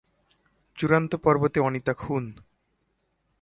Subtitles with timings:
[0.77, 2.23] চূড়ান্ত পর্বতে অনিতা খুন!